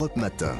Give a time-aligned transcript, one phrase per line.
[0.00, 0.56] Europe Matin.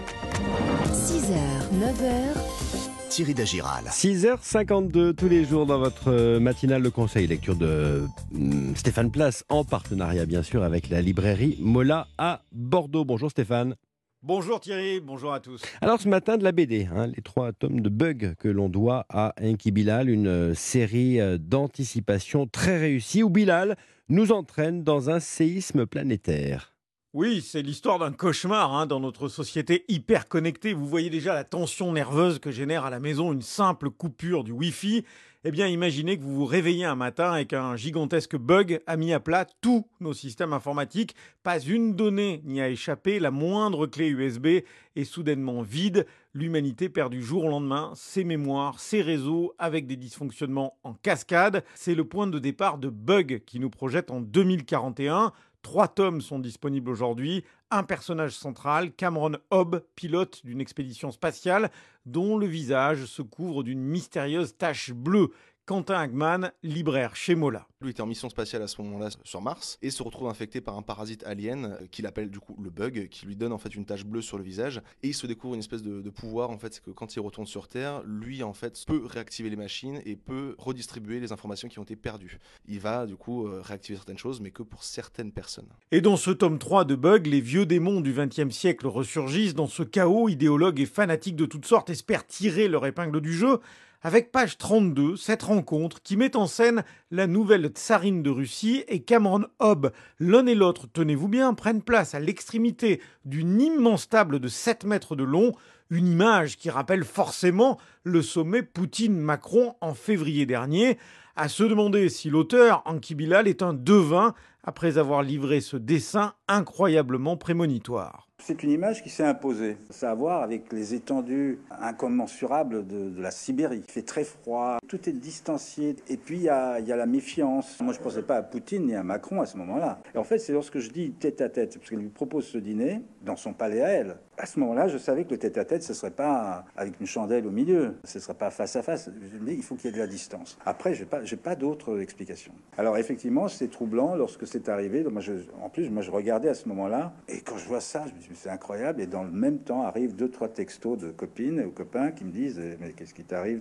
[0.93, 1.32] 6h,
[1.81, 3.85] 9h, Thierry Dagiral.
[3.85, 9.42] 6h52 tous les jours dans votre euh, matinale le conseil lecture de hum, Stéphane Place
[9.48, 13.06] en partenariat bien sûr avec la librairie Mola à Bordeaux.
[13.06, 13.76] Bonjour Stéphane.
[14.22, 15.62] Bonjour Thierry, bonjour à tous.
[15.80, 19.07] Alors ce matin de la BD, hein, les trois tomes de Bug que l'on doit
[19.09, 23.79] à Enki Bilal, une euh, série euh, d'anticipation très réussie où Bilal
[24.11, 26.75] nous entraîne dans un séisme planétaire.
[27.12, 30.74] Oui, c'est l'histoire d'un cauchemar hein, dans notre société hyper connectée.
[30.74, 34.52] Vous voyez déjà la tension nerveuse que génère à la maison une simple coupure du
[34.52, 35.05] Wi-Fi.
[35.43, 39.12] Eh bien, imaginez que vous vous réveillez un matin et qu'un gigantesque bug a mis
[39.12, 41.16] à plat tous nos systèmes informatiques.
[41.43, 44.47] Pas une donnée n'y a échappé, la moindre clé USB
[44.95, 46.07] est soudainement vide.
[46.33, 51.65] L'humanité perd du jour au lendemain ses mémoires, ses réseaux, avec des dysfonctionnements en cascade.
[51.74, 55.33] C'est le point de départ de Bug qui nous projette en 2041.
[55.63, 57.45] Trois tomes sont disponibles aujourd'hui.
[57.71, 61.71] Un personnage central, Cameron Hobb, pilote d'une expédition spatiale,
[62.07, 65.30] dont le visage se couvre d'une mystérieuse tache bleue.
[65.70, 67.68] Quentin Hagman, libraire chez Mola.
[67.80, 70.77] Lui était en mission spatiale à ce moment-là sur Mars et se retrouve infecté par
[70.77, 73.77] un parasite alien euh, qu'il appelle du coup le bug, qui lui donne en fait
[73.77, 76.50] une tache bleue sur le visage et il se découvre une espèce de, de pouvoir
[76.50, 79.54] en fait, c'est que quand il retourne sur Terre, lui en fait peut réactiver les
[79.54, 82.40] machines et peut redistribuer les informations qui ont été perdues.
[82.66, 85.68] Il va du coup euh, réactiver certaines choses, mais que pour certaines personnes.
[85.92, 89.55] Et dans ce tome 3 de Bug, les vieux démons du XXe siècle ressurgissent.
[89.55, 93.60] Dans ce chaos, idéologues et fanatiques de toutes sortes espèrent tirer leur épingle du jeu
[94.02, 99.02] avec page 32, cette rencontre qui met en scène la nouvelle tsarine de Russie et
[99.02, 99.92] Cameron Hobb.
[100.18, 105.16] L'un et l'autre, tenez-vous bien, prennent place à l'extrémité d'une immense table de 7 mètres
[105.16, 105.52] de long,
[105.91, 110.98] une image qui rappelle forcément le sommet Poutine-Macron en février dernier.
[111.36, 116.34] À se demander si l'auteur, Anki Bilal, est un devin après avoir livré ce dessin
[116.48, 118.30] incroyablement prémonitoire.
[118.42, 119.77] C'est une image qui s'est imposée.
[119.91, 123.83] Ça a à voir avec les étendues incommensurables de, la Sibérie.
[123.86, 125.96] Il fait très froid, tout est distancié.
[126.08, 127.78] Et puis il y a, il y a la méfiance.
[127.80, 130.01] Moi je ne pensais pas à Poutine ni à Macron à ce moment-là.
[130.15, 132.59] Et en fait, c'est lorsque je dis tête à tête, parce qu'elle lui propose ce
[132.59, 134.17] dîner dans son palais à elle.
[134.41, 136.99] À ce moment-là, je savais que le tête à tête, ce ne serait pas avec
[136.99, 139.11] une chandelle au milieu, ce ne serait pas face à face.
[139.43, 140.56] Mais il faut qu'il y ait de la distance.
[140.65, 142.53] Après, je n'ai pas, pas d'autres explications.
[142.78, 145.05] Alors effectivement, c'est troublant lorsque c'est arrivé.
[145.19, 147.12] Je, en plus, moi je regardais à ce moment-là.
[147.28, 149.03] Et quand je vois ça, je me dit, c'est incroyable.
[149.03, 152.33] Et dans le même temps, arrivent deux, trois textos de copines ou copains qui me
[152.33, 153.61] disent Mais qu'est-ce qui t'arrive?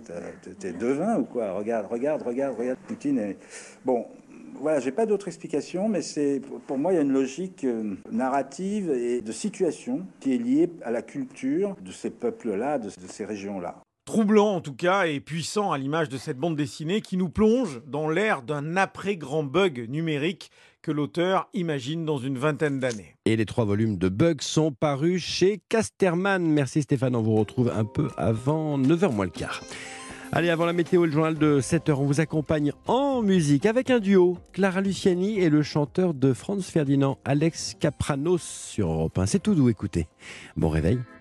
[0.60, 1.52] T'es devin ou quoi?
[1.52, 3.18] Regarde, regarde, regarde, regarde Poutine.
[3.18, 3.36] Et...
[3.84, 4.06] Bon,
[4.60, 7.96] voilà, j'ai pas d'autre explication, mais c'est pour moi il y a une logique euh,
[8.12, 13.06] narrative et de situation qui est liée à la culture de ces peuples-là, de, de
[13.08, 13.80] ces régions-là.
[14.04, 17.80] Troublant en tout cas et puissant à l'image de cette bande dessinée qui nous plonge
[17.86, 20.50] dans l'ère d'un après-grand bug numérique
[20.82, 23.14] que l'auteur imagine dans une vingtaine d'années.
[23.24, 26.44] Et les trois volumes de Bug sont parus chez Casterman.
[26.44, 29.62] Merci Stéphane, on vous retrouve un peu avant 9h moins le quart.
[30.32, 33.98] Allez, avant la météo le journal de 7h, on vous accompagne en musique avec un
[33.98, 39.26] duo, Clara Luciani et le chanteur de Franz Ferdinand, Alex Capranos sur Europe 1.
[39.26, 40.06] C'est tout doux, écoutez.
[40.56, 41.00] Bon réveil.